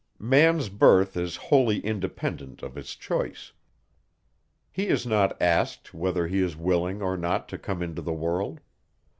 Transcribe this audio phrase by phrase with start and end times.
[0.17, 3.51] Man's birth is wholly independent of his choice.
[4.71, 8.61] He is not asked whether he is willing, or not, to come into the world.